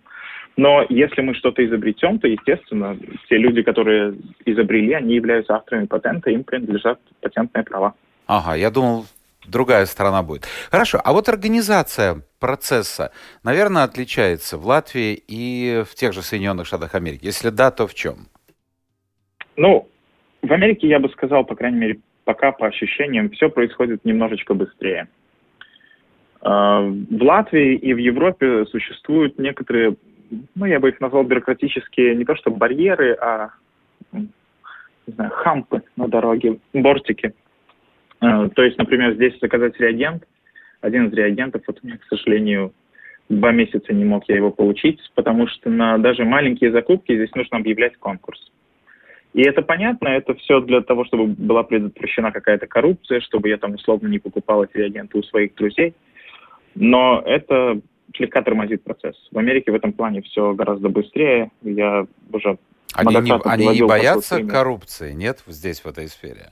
[0.58, 2.98] Но если мы что-то изобретем, то, естественно,
[3.30, 7.94] те люди, которые изобрели, они являются авторами патента, им принадлежат патентные права.
[8.28, 9.06] Ага, я думал,
[9.48, 10.46] другая сторона будет.
[10.70, 13.12] Хорошо, а вот организация процесса,
[13.44, 17.26] наверное, отличается в Латвии и в тех же Соединенных Штатах Америки.
[17.26, 18.28] Если да, то в чем?
[19.56, 19.88] Ну,
[20.42, 25.08] в Америке, я бы сказал, по крайней мере, пока по ощущениям, все происходит немножечко быстрее.
[26.42, 29.96] А, в Латвии и в Европе существуют некоторые
[30.56, 33.50] ну, я бы их назвал бюрократические, не то что барьеры, а,
[34.14, 34.30] не
[35.08, 37.34] знаю, хампы на дороге, бортики.
[38.22, 40.24] Э, то есть, например, здесь заказать реагент,
[40.80, 42.74] один из реагентов, вот у меня, к сожалению,
[43.30, 47.58] два месяца не мог я его получить, потому что на даже маленькие закупки здесь нужно
[47.58, 48.52] объявлять конкурс.
[49.34, 53.76] И это понятно, это все для того, чтобы была предотвращена какая-то коррупция, чтобы я там
[53.76, 55.94] условно не покупал эти реагенты у своих друзей.
[56.76, 57.80] Но это
[58.16, 59.16] слегка тормозит процесс.
[59.32, 61.52] В Америке в этом плане все гораздо быстрее.
[61.62, 62.58] Я уже
[62.94, 66.52] они не, они не боятся коррупции, нет, здесь, в этой сфере?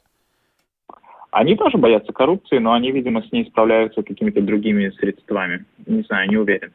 [1.32, 5.66] Они тоже боятся коррупции, но они, видимо, с ней справляются какими-то другими средствами.
[5.86, 6.72] Не знаю, не уверен.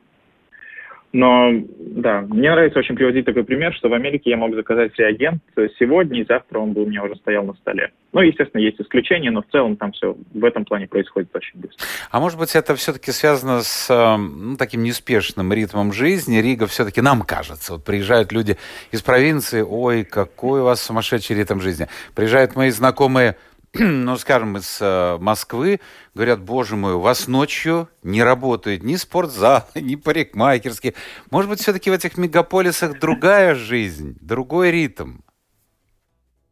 [1.14, 5.40] Но, да, мне нравится очень приводить такой пример, что в Америке я мог заказать реагент
[5.78, 7.92] сегодня, и завтра он бы у меня уже стоял на столе.
[8.12, 11.86] Ну, естественно, есть исключения, но в целом там все в этом плане происходит очень быстро.
[12.10, 16.38] А может быть, это все-таки связано с эм, ну, таким неспешным ритмом жизни?
[16.38, 17.74] Рига все-таки нам кажется.
[17.74, 18.56] Вот приезжают люди
[18.90, 21.86] из провинции, ой, какой у вас сумасшедший ритм жизни.
[22.16, 23.36] Приезжают мои знакомые
[23.78, 25.80] ну, скажем, из э, Москвы,
[26.14, 30.94] говорят, боже мой, у вас ночью не работает ни спортзал, ни парикмахерские.
[31.32, 35.18] Может быть, все-таки в этих мегаполисах другая жизнь, другой ритм?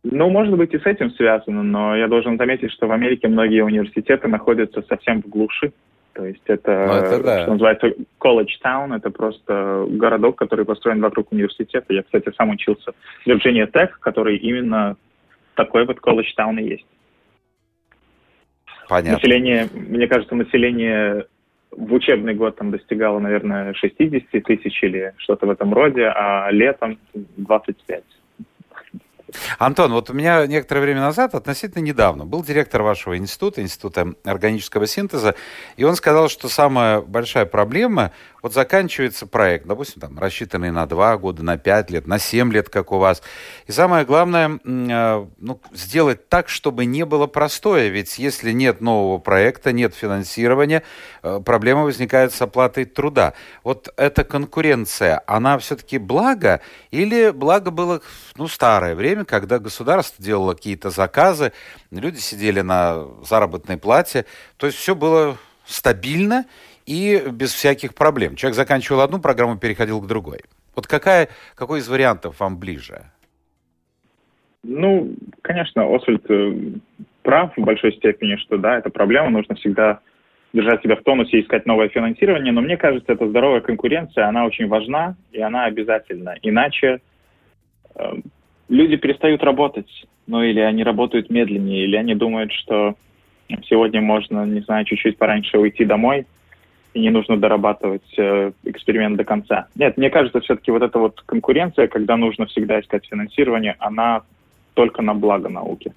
[0.02, 3.62] Ну, может быть, и с этим связано, но я должен заметить, что в Америке многие
[3.62, 5.72] университеты находятся совсем в глуши.
[6.14, 7.42] То есть это, ну, это да.
[7.42, 11.94] что называется, college town, это просто городок, который построен вокруг университета.
[11.94, 12.92] Я, кстати, сам учился
[13.24, 14.96] в Virginia Tech, который именно
[15.54, 16.87] такой вот college town и есть.
[18.92, 19.14] Понятно.
[19.14, 21.24] Население, мне кажется, население
[21.70, 26.98] в учебный год там достигало, наверное, 60 тысяч или что-то в этом роде, а летом
[27.14, 28.05] 25.
[29.59, 34.87] Антон, вот у меня некоторое время назад, относительно недавно, был директор вашего института, Института органического
[34.87, 35.37] синтеза,
[35.78, 41.16] и он сказал, что самая большая проблема, вот заканчивается проект, допустим, там, рассчитанный на два
[41.16, 43.22] года, на пять лет, на семь лет, как у вас,
[43.66, 49.18] и самое главное, э, ну, сделать так, чтобы не было простое, ведь если нет нового
[49.18, 50.83] проекта, нет финансирования,
[51.22, 53.35] э, проблема возникает с оплатой труда.
[53.62, 58.02] Вот эта конкуренция, она все-таки благо, или благо было,
[58.37, 61.52] ну, старое время, когда государство делало какие-то заказы,
[61.92, 64.26] люди сидели на заработной плате,
[64.57, 66.44] то есть все было стабильно
[66.92, 68.37] и без всяких проблем.
[68.37, 70.40] Человек заканчивал одну программу, переходил к другой.
[70.76, 73.05] Вот какая, какой из вариантов вам ближе?
[74.62, 76.52] Ну, конечно, Освальд э,
[77.22, 80.00] прав в большой степени, что да, это проблема, нужно всегда
[80.52, 84.44] держать себя в тонусе и искать новое финансирование, но мне кажется, эта здоровая конкуренция, она
[84.44, 86.35] очень важна, и она обязательна.
[86.42, 87.00] Иначе
[87.94, 88.12] э,
[88.68, 89.90] люди перестают работать,
[90.26, 92.96] ну или они работают медленнее, или они думают, что
[93.68, 96.26] сегодня можно, не знаю, чуть-чуть пораньше уйти домой,
[96.94, 99.66] и не нужно дорабатывать э, эксперимент до конца.
[99.74, 104.22] Нет, мне кажется, все-таки вот эта вот конкуренция, когда нужно всегда искать финансирование, она
[104.74, 105.92] только на благо науки.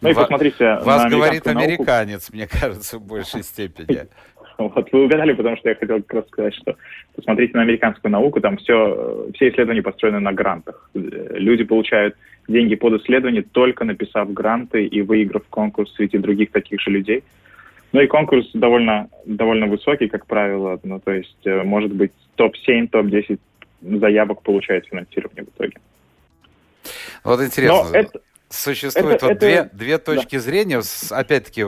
[0.00, 0.78] Ну и посмотрите...
[0.82, 2.36] Вас на говорит американец, науку.
[2.36, 4.08] мне кажется, в большей степени.
[4.58, 6.76] Вот вы угадали, потому что я хотел как раз сказать, что
[7.16, 10.90] посмотрите на американскую науку, там все, все исследования построены на грантах.
[10.92, 12.14] Люди получают
[12.46, 17.24] деньги под исследование, только написав гранты и выиграв конкурс среди других таких же людей.
[17.92, 20.78] Ну и конкурс довольно, довольно высокий, как правило.
[20.82, 23.38] Ну, то есть, э, может быть, топ-7, топ-10
[23.82, 25.76] заявок получает финансирование в итоге.
[27.24, 27.90] Вот интересно.
[27.90, 30.40] Но это, Существует это, вот это, две, две точки да.
[30.40, 30.82] зрения.
[31.10, 31.64] Опять-таки,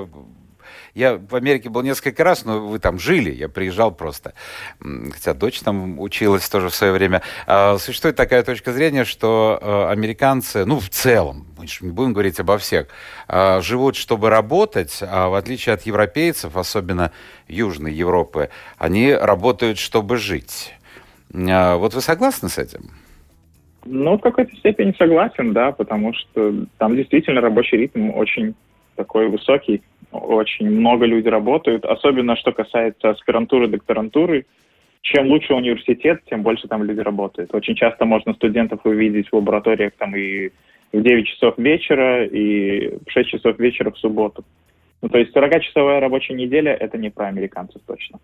[0.95, 4.35] я в Америке был несколько раз, но вы там жили, я приезжал просто.
[4.79, 7.23] Хотя дочь там училась тоже в свое время.
[7.47, 12.13] А, существует такая точка зрения, что э, американцы, ну, в целом, мы же не будем
[12.13, 12.89] говорить обо всех,
[13.27, 17.13] а, живут, чтобы работать, а в отличие от европейцев, особенно
[17.49, 20.75] Южной Европы, они работают, чтобы жить.
[21.35, 22.91] А, вот вы согласны с этим?
[23.85, 28.55] Ну, в какой-то степени согласен, да, потому что там действительно рабочий ритм очень
[28.95, 34.47] такой высокий очень много людей работают, особенно что касается аспирантуры, докторантуры.
[35.01, 37.53] Чем лучше университет, тем больше там люди работают.
[37.55, 40.51] Очень часто можно студентов увидеть в лабораториях там и
[40.93, 44.45] в 9 часов вечера, и в 6 часов вечера в субботу.
[45.01, 48.21] Ну, то есть 40-часовая рабочая неделя– это не про американцев точно.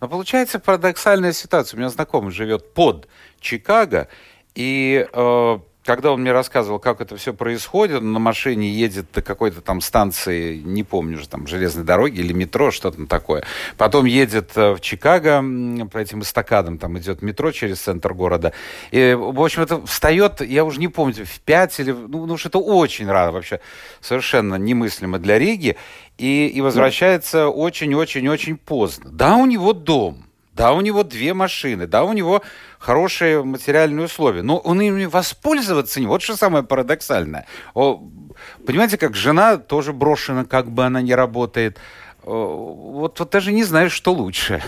[0.00, 1.76] Но получается парадоксальная ситуация.
[1.76, 4.08] У меня знакомый живет под Чикаго,
[4.56, 9.22] и э, когда он мне рассказывал, как это все происходит, он на машине едет до
[9.22, 13.44] какой-то там станции, не помню уже, там, железной дороги или метро, что-то такое.
[13.78, 15.42] Потом едет э, в Чикаго
[15.90, 18.52] по этим эстакадам, там идет метро через центр города.
[18.90, 21.92] И, в общем, это встает, я уже не помню, в 5 или...
[21.92, 23.60] Ну, ну что-то очень рано вообще,
[24.00, 25.76] совершенно немыслимо для Риги.
[26.18, 29.10] И, и возвращается очень-очень-очень поздно.
[29.10, 30.24] Да, у него дом,
[30.56, 32.42] да, у него две машины, да, у него
[32.78, 36.06] хорошие материальные условия, но он ими воспользоваться не.
[36.06, 37.46] Вот что самое парадоксальное.
[37.74, 38.02] О,
[38.66, 41.78] понимаете, как жена тоже брошена, как бы она ни работает.
[42.22, 44.62] Вот, вот даже не знаю, что лучше.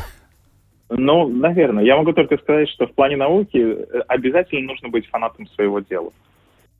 [0.90, 1.84] Ну, наверное.
[1.84, 6.12] Я могу только сказать, что в плане науки э, обязательно нужно быть фанатом своего дела.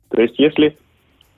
[0.09, 0.75] То есть, если,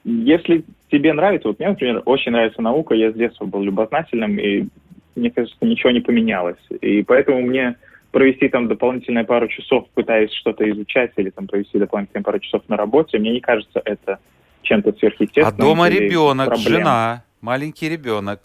[0.06, 4.68] если тебе нравится, вот мне, например, очень нравится наука, я с детства был любознательным, и
[5.15, 6.62] мне кажется, ничего не поменялось.
[6.82, 7.76] И поэтому мне
[8.12, 12.78] провести там дополнительные пару часов, пытаясь что-то изучать, или там провести дополнительные пару часов на
[12.78, 14.19] работе, мне не кажется это
[14.63, 15.47] чем-то сверхъестественным.
[15.47, 16.67] А дома ребенок, проблем.
[16.67, 18.41] жена, маленький ребенок.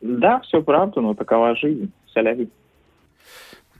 [0.00, 1.90] Да, все правда, но такова жизнь.
[2.12, 2.48] Соляви.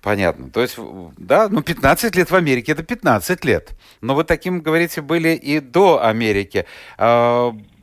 [0.03, 0.51] Понятно.
[0.51, 0.79] То есть,
[1.19, 3.73] да, ну 15 лет в Америке это 15 лет.
[4.01, 6.67] Но вы таким, говорите, были и до Америки.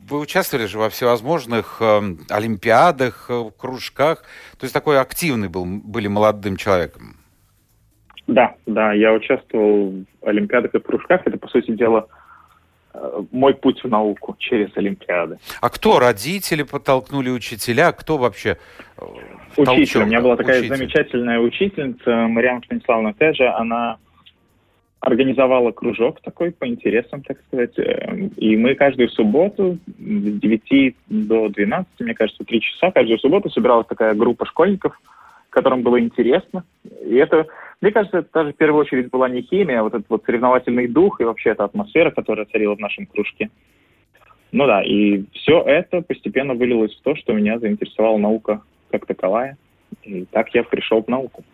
[0.08, 4.22] Вы участвовали же во всевозможных э, олимпиадах, э, кружках.
[4.58, 7.16] То есть такой активный был, были молодым человеком.
[8.26, 11.22] Да, да, я участвовал в олимпиадах и кружках.
[11.24, 12.06] Это, по сути дела,
[12.94, 15.38] э, мой путь в науку через олимпиады.
[15.60, 15.98] А кто?
[15.98, 17.90] Родители подтолкнули учителя?
[17.92, 18.58] Кто вообще
[18.98, 19.04] э,
[19.56, 20.02] Учитель.
[20.02, 20.76] У меня была такая учитель.
[20.76, 23.56] замечательная учительница, Мариам Станиславовна Тежа.
[23.56, 23.98] Она
[25.00, 27.78] организовала кружок такой по интересам, так сказать.
[27.78, 33.50] Эм, и мы каждую субботу с 9 до 12, мне кажется, 3 часа, каждую субботу
[33.50, 34.98] собиралась такая группа школьников,
[35.50, 36.64] которым было интересно.
[37.04, 37.46] И это,
[37.80, 40.88] мне кажется, это даже в первую очередь была не химия, а вот этот вот соревновательный
[40.88, 43.50] дух и вообще эта атмосфера, которая царила в нашем кружке.
[44.52, 49.56] Ну да, и все это постепенно вылилось в то, что меня заинтересовала наука как таковая.
[50.02, 51.44] И так я пришел в науку.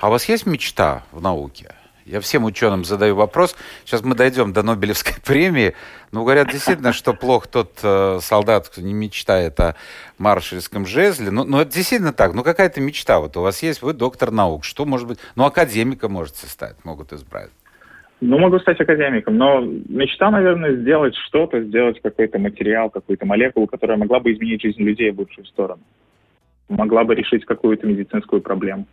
[0.00, 1.74] А у вас есть мечта в науке?
[2.06, 3.56] Я всем ученым задаю вопрос.
[3.84, 5.74] Сейчас мы дойдем до Нобелевской премии.
[6.12, 9.74] Ну, говорят действительно, что плохо тот э, солдат, кто не мечтает о
[10.18, 11.30] маршальском жезле.
[11.30, 12.34] Ну, ну, это действительно так.
[12.34, 13.80] Ну, какая-то мечта вот у вас есть.
[13.80, 14.64] Вы доктор наук.
[14.64, 15.18] Что может быть?
[15.34, 17.50] Ну, академика можете стать, могут избрать.
[18.20, 23.98] Ну, могу стать академиком, но мечта, наверное, сделать что-то, сделать какой-то материал, какую-то молекулу, которая
[23.98, 25.82] могла бы изменить жизнь людей в лучшую сторону.
[26.68, 28.86] Могла бы решить какую-то медицинскую проблему.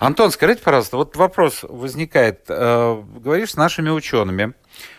[0.00, 2.44] Антон, скажите, пожалуйста, вот вопрос возникает.
[2.48, 4.54] Э, говоришь с нашими учеными,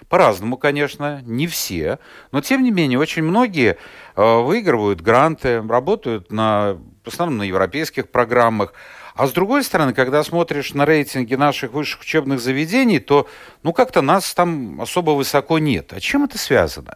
[0.09, 1.99] по-разному, конечно, не все,
[2.31, 3.77] но тем не менее очень многие
[4.15, 8.73] э, выигрывают гранты, работают на, в основном на европейских программах.
[9.15, 13.27] А с другой стороны, когда смотришь на рейтинги наших высших учебных заведений, то
[13.63, 15.91] ну как-то нас там особо высоко нет.
[15.91, 16.95] А чем это связано?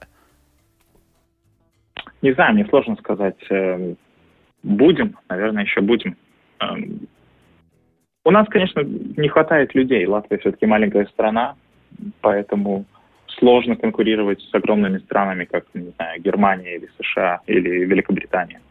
[2.22, 3.38] Не знаю, мне сложно сказать.
[3.50, 3.98] Эм,
[4.62, 6.16] будем, наверное, еще будем.
[8.24, 10.06] У нас, конечно, не хватает людей.
[10.06, 11.56] Латвия все-таки маленькая страна,
[12.22, 12.86] поэтому
[13.28, 18.62] сложно конкурировать с огромными странами, как, не знаю, Германия или США или Великобритания.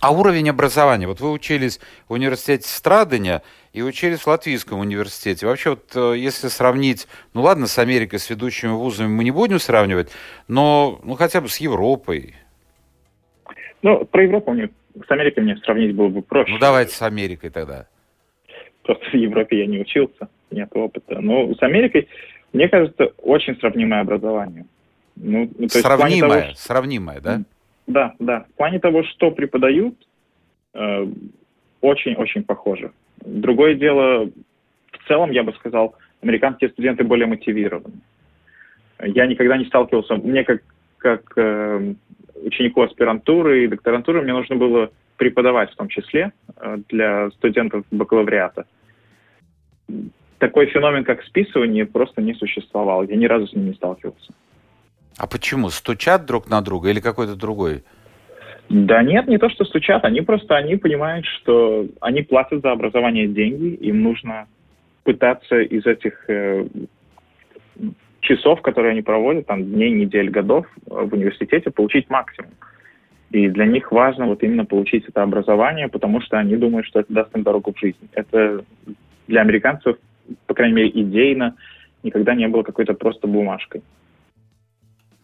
[0.00, 1.08] А уровень образования?
[1.08, 5.46] Вот вы учились в университете Страдания и учились в Латвийском университете.
[5.46, 9.58] Вообще, вот э, если сравнить, ну ладно, с Америкой, с ведущими вузами мы не будем
[9.58, 10.12] сравнивать,
[10.46, 12.34] но ну, хотя бы с Европой.
[13.82, 14.70] Ну, про Европу мне
[15.04, 16.52] с Америкой мне сравнить было бы проще.
[16.52, 17.86] Ну, давайте с Америкой тогда.
[18.88, 21.20] Просто в Европе я не учился, нет опыта.
[21.20, 22.08] Но с Америкой,
[22.54, 24.64] мне кажется, очень сравнимое образование.
[25.16, 26.62] Ну, то сравнимое, того, что...
[26.62, 27.42] сравнимое, да?
[27.86, 28.46] Да, да.
[28.54, 29.94] В плане того, что преподают,
[30.74, 31.06] э,
[31.82, 32.92] очень-очень похоже.
[33.24, 34.30] Другое дело,
[34.92, 37.96] в целом, я бы сказал, американские студенты более мотивированы.
[39.02, 40.62] Я никогда не сталкивался, мне как,
[40.98, 41.94] как э,
[42.42, 48.64] ученику аспирантуры и докторантуры мне нужно было преподавать в том числе э, для студентов бакалавриата.
[50.38, 53.02] Такой феномен, как списывание, просто не существовал.
[53.02, 54.32] Я ни разу с ним не сталкивался.
[55.16, 55.68] А почему?
[55.70, 57.82] Стучат друг на друга или какой-то другой?
[58.68, 60.04] Да нет, не то, что стучат.
[60.04, 64.46] Они просто они понимают, что они платят за образование деньги, им нужно
[65.02, 66.66] пытаться из этих э,
[68.20, 72.50] часов, которые они проводят, там, дней, недель, годов в университете, получить максимум.
[73.30, 77.12] И для них важно вот именно получить это образование, потому что они думают, что это
[77.12, 78.08] даст им дорогу в жизнь.
[78.12, 78.64] Это
[79.28, 79.96] для американцев,
[80.46, 81.54] по крайней мере, идейно,
[82.02, 83.82] никогда не было какой-то просто бумажкой.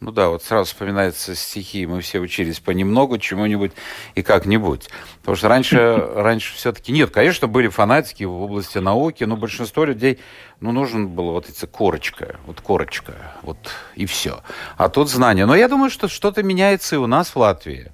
[0.01, 3.73] Ну да, вот сразу вспоминаются стихи, мы все учились понемногу, чему-нибудь
[4.15, 4.91] и как-нибудь.
[5.21, 6.93] Потому что раньше, раньше все-таки...
[6.93, 10.19] Нет, конечно, были фанатики в области науки, но большинство людей,
[10.61, 13.57] ну, нужен было вот эта корочка, вот корочка, вот
[13.95, 14.41] и все.
[14.77, 15.47] А тут знания.
[15.47, 17.91] Но я думаю, что что-то меняется и у нас в Латвии.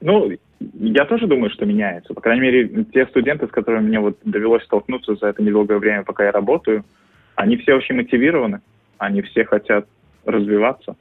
[0.00, 2.12] Ну, я тоже думаю, что меняется.
[2.14, 6.04] По крайней мере, те студенты, с которыми мне вот довелось столкнуться за это недолгое время,
[6.04, 6.84] пока я работаю,
[7.34, 8.60] они все очень мотивированы.
[8.98, 9.86] Они все хотят
[10.26, 10.96] развиваться.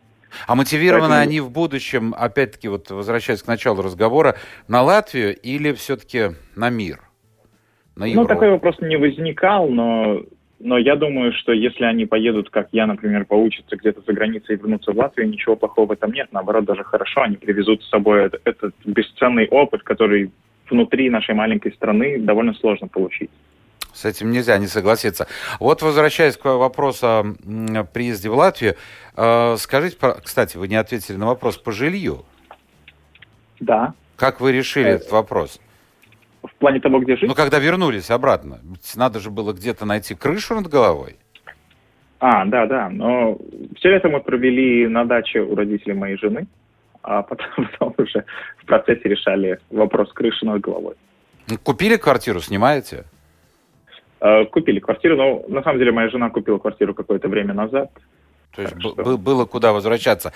[0.47, 1.21] А мотивированы Поэтому...
[1.21, 4.35] они в будущем, опять-таки, вот возвращаясь к началу разговора,
[4.67, 6.99] на Латвию или все-таки на мир?
[7.95, 10.21] На ну, такой вопрос не возникал, но,
[10.59, 14.57] но я думаю, что если они поедут, как я, например, поучатся где-то за границей и
[14.57, 16.27] вернутся в Латвию, ничего плохого в этом нет.
[16.31, 20.31] Наоборот, даже хорошо, они привезут с собой этот, этот бесценный опыт, который
[20.69, 23.29] внутри нашей маленькой страны довольно сложно получить.
[23.93, 25.27] С этим нельзя не согласиться.
[25.59, 27.23] Вот возвращаясь к вопросу о
[27.91, 28.75] приезде в Латвию,
[29.15, 32.23] э, скажите, кстати, вы не ответили на вопрос по жилью.
[33.59, 33.93] Да.
[34.15, 35.59] Как вы решили э, этот вопрос?
[36.59, 37.29] В плане того, где жить?
[37.29, 38.59] Ну, когда вернулись обратно.
[38.97, 41.15] Надо же было где-то найти крышу над головой.
[42.19, 42.89] А, да, да.
[42.89, 43.37] Но
[43.77, 46.47] все это мы провели на даче у родителей моей жены,
[47.01, 47.47] а потом,
[47.79, 48.25] потом уже
[48.57, 50.95] в процессе решали вопрос крыши над головой.
[51.63, 53.05] Купили квартиру, снимаете?
[54.19, 57.89] Э, купили квартиру, но на самом деле моя жена купила квартиру какое-то время назад.
[58.51, 59.17] То есть что...
[59.17, 60.33] было куда возвращаться.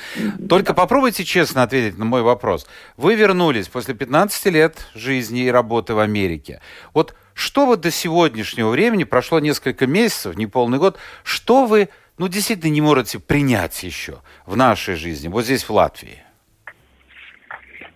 [0.48, 2.68] Только попробуйте честно ответить на мой вопрос.
[2.96, 6.62] Вы вернулись после 15 лет жизни и работы в Америке.
[6.94, 12.28] Вот что вы до сегодняшнего времени, прошло несколько месяцев, не полный год, что вы, ну,
[12.28, 16.22] действительно не можете принять еще в нашей жизни, вот здесь, в Латвии?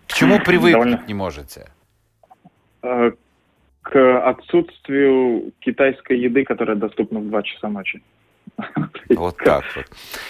[0.08, 1.04] К чему привыкнуть Довольно...
[1.08, 1.70] не можете?
[2.82, 3.12] Э,
[3.84, 8.02] к отсутствию китайской еды, которая доступна в 2 часа ночи.
[9.10, 9.86] Вот так вот.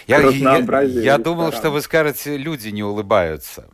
[0.06, 3.66] Я, я, я думал, что вы скажете, люди не улыбаются.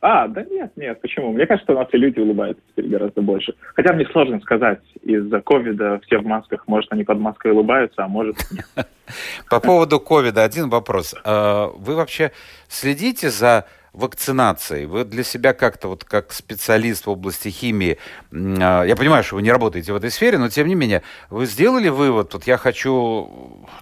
[0.00, 1.32] А, да нет, нет, почему?
[1.32, 3.54] Мне кажется, у нас и люди улыбаются теперь гораздо больше.
[3.74, 8.08] Хотя мне сложно сказать, из-за ковида все в масках, может, они под маской улыбаются, а
[8.08, 8.88] может, нет.
[9.50, 11.16] По поводу ковида один вопрос.
[11.24, 12.30] А, вы вообще
[12.68, 13.66] следите за
[13.98, 14.86] вакцинацией.
[14.86, 17.98] Вы для себя как-то, вот как специалист в области химии,
[18.32, 21.46] а, я понимаю, что вы не работаете в этой сфере, но тем не менее, вы
[21.46, 23.28] сделали вывод, вот я хочу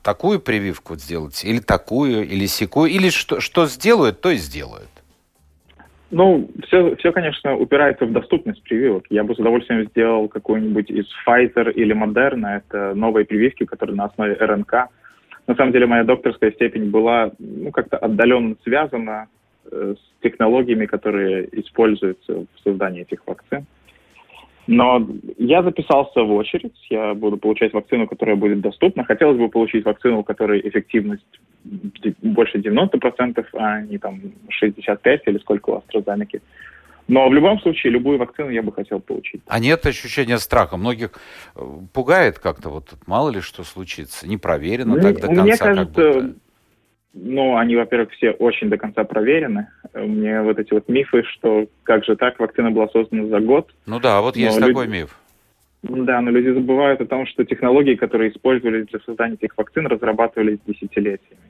[0.02, 4.88] такую прививку сделать, или такую, или секую, или что, что сделают, то и сделают?
[6.10, 9.04] Ну, все, все, конечно, упирается в доступность прививок.
[9.10, 12.58] Я бы с удовольствием сделал какую-нибудь из Pfizer или Moderna.
[12.58, 14.72] Это новые прививки, которые на основе РНК.
[15.48, 19.26] На самом деле, моя докторская степень была ну, как-то отдаленно связана
[19.70, 23.66] с технологиями, которые используются в создании этих вакцин.
[24.66, 25.06] Но
[25.38, 29.04] я записался в очередь, я буду получать вакцину, которая будет доступна.
[29.04, 34.20] Хотелось бы получить вакцину, у которой эффективность больше 90%, а не там
[34.60, 36.40] 65% или сколько у AstraZeneca.
[37.08, 39.40] Но в любом случае, любую вакцину я бы хотел получить.
[39.46, 40.76] А нет ощущения страха?
[40.76, 41.12] Многих
[41.54, 41.60] э,
[41.92, 45.42] пугает как-то, вот мало ли что случится, не проверено так до конца.
[45.42, 46.34] Мне кажется,
[47.18, 49.68] ну, они, во-первых, все очень до конца проверены.
[49.94, 53.72] Мне вот эти вот мифы, что как же так, вакцина была создана за год.
[53.86, 54.68] Ну да, вот есть люди...
[54.68, 55.18] такой миф.
[55.82, 60.58] Да, но люди забывают о том, что технологии, которые использовались для создания этих вакцин, разрабатывались
[60.66, 61.40] десятилетиями.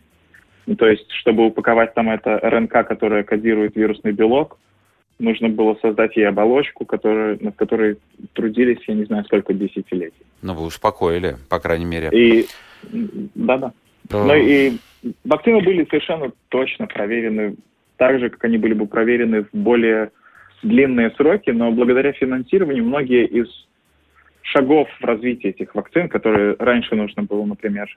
[0.67, 4.59] Ну, то есть, чтобы упаковать там это РНК, которая кодирует вирусный белок,
[5.19, 7.99] нужно было создать ей оболочку, которая, над которой
[8.35, 10.27] трудились, я не знаю, сколько десятилетий.
[10.43, 12.11] Ну, вы успокоили, по крайней мере.
[12.13, 12.47] И
[13.35, 13.73] да-да.
[14.09, 14.25] То...
[14.25, 14.77] Ну и
[15.25, 17.57] вакцины были совершенно точно проверены
[17.97, 20.11] так же, как они были бы проверены в более
[20.63, 23.49] длинные сроки, но благодаря финансированию многие из
[24.43, 27.89] шагов в развитии этих вакцин, которые раньше нужно было, например,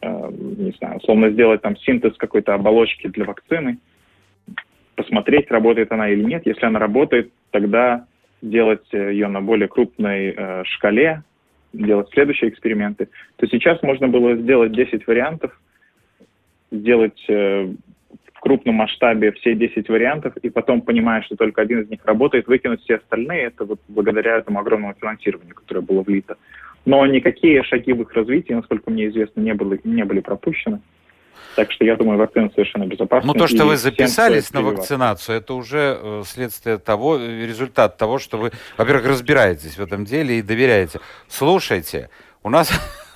[0.00, 3.78] э, не знаю, условно сделать там синтез какой-то оболочки для вакцины,
[4.94, 6.42] посмотреть, работает она или нет.
[6.46, 8.06] Если она работает, тогда
[8.42, 11.22] делать ее на более крупной э, шкале,
[11.72, 15.58] делать следующие эксперименты, то сейчас можно было сделать 10 вариантов,
[16.70, 17.72] сделать э,
[18.34, 22.46] в крупном масштабе все 10 вариантов, и потом, понимая, что только один из них работает,
[22.46, 26.36] выкинуть все остальные, это вот благодаря этому огромному финансированию, которое было влито.
[26.84, 30.80] Но никакие шаги в их развитии, насколько мне известно, не, было, не были пропущены.
[31.56, 33.26] Так что я думаю, вакцина совершенно безопасна.
[33.26, 38.38] Ну, то, что вы записались на вакцинацию, это уже э, следствие того, результат того, что
[38.38, 41.00] вы, во-первых, разбираетесь в этом деле и доверяете.
[41.26, 42.10] Слушайте,
[42.44, 42.70] у нас,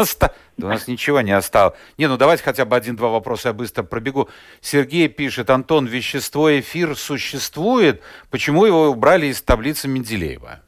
[0.58, 1.74] у нас ничего не осталось.
[1.98, 4.28] Не, ну давайте хотя бы один-два вопроса я быстро пробегу.
[4.60, 10.60] Сергей пишет, Антон, вещество эфир существует, почему его убрали из таблицы Менделеева?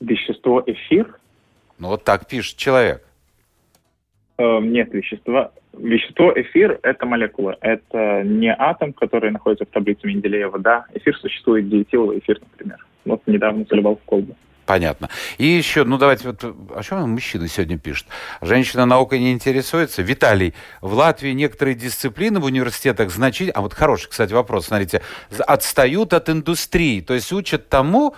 [0.00, 1.16] Вещество эфир?
[1.78, 3.04] Ну вот так пишет человек.
[4.38, 5.52] Э, нет, вещества.
[5.72, 10.58] Вещество эфир– это молекула, это не атом, который находится в таблице Менделеева.
[10.58, 12.86] Да, эфир существует, диэтиловый эфир, например.
[13.04, 14.36] Вот недавно заливал в колбу.
[14.72, 15.10] Понятно.
[15.36, 16.42] И еще, ну давайте, вот,
[16.74, 18.06] о чем мужчина сегодня пишет?
[18.40, 20.00] Женщина наукой не интересуется?
[20.00, 23.52] Виталий, в Латвии некоторые дисциплины в университетах значительно...
[23.58, 25.02] А вот хороший, кстати, вопрос, смотрите.
[25.46, 28.14] Отстают от индустрии, то есть учат тому,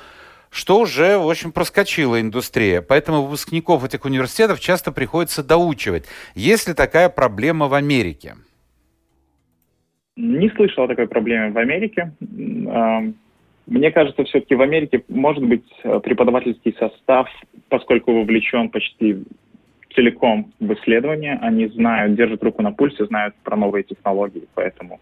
[0.49, 2.83] что уже, в общем, проскочила индустрия.
[2.83, 6.05] Поэтому выпускников этих университетов часто приходится доучивать.
[6.37, 8.37] Есть ли такая проблема в Америке?
[10.15, 12.13] Не слышал о такой проблеме в Америке.
[13.67, 17.29] Мне кажется, все-таки в Америке может быть э, преподавательский состав,
[17.69, 19.25] поскольку вовлечен почти
[19.95, 25.01] целиком в исследования, они знают, держат руку на пульсе, знают про новые технологии, поэтому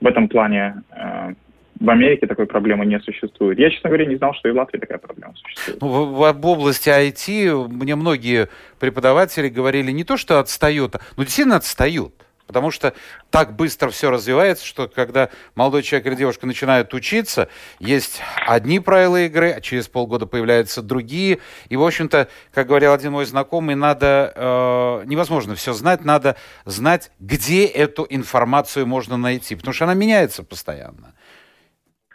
[0.00, 1.34] в этом плане э,
[1.80, 3.58] в Америке такой проблемы не существует.
[3.58, 5.80] Я, честно говоря, не знал, что и в Латвии такая проблема существует.
[5.80, 8.48] Ну, в, в области IT мне многие
[8.78, 12.14] преподаватели говорили не то, что отстают, но действительно отстают.
[12.46, 12.92] Потому что
[13.30, 19.22] так быстро все развивается, что когда молодой человек или девушка начинают учиться, есть одни правила
[19.22, 21.38] игры, а через полгода появляются другие.
[21.68, 27.10] И, в общем-то, как говорил один мой знакомый, надо э, невозможно все знать, надо знать,
[27.18, 31.14] где эту информацию можно найти, потому что она меняется постоянно.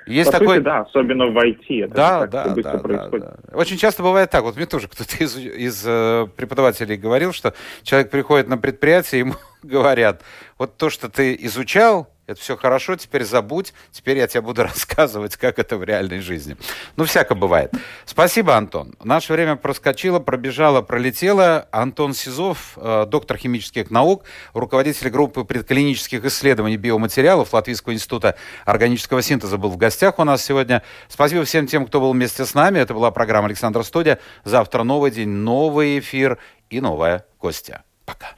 [0.08, 0.56] Есть По такой...
[0.56, 1.84] сути, да, особенно в IT.
[1.84, 3.38] Это да, да, да, да, да.
[3.54, 4.42] Очень часто бывает так.
[4.44, 7.54] Вот мне тоже кто-то из, из э, преподавателей говорил, что
[7.84, 9.34] человек приходит на предприятие, ему
[9.68, 10.24] говорят,
[10.58, 15.38] вот то, что ты изучал, это все хорошо, теперь забудь, теперь я тебе буду рассказывать,
[15.38, 16.58] как это в реальной жизни.
[16.98, 17.72] Ну, всяко бывает.
[18.06, 18.96] Спасибо, Антон.
[19.02, 21.68] Наше время проскочило, пробежало, пролетело.
[21.72, 29.58] Антон Сизов, э, доктор химических наук, руководитель группы предклинических исследований биоматериалов Латвийского института органического синтеза
[29.58, 30.84] был в гостях у нас сегодня.
[31.08, 32.80] Спасибо всем тем, кто был вместе с нами.
[32.80, 34.20] Это была программа «Александр Студия».
[34.44, 36.40] Завтра новый день, новый эфир
[36.70, 37.84] и новая гостья.
[38.06, 38.34] Пока.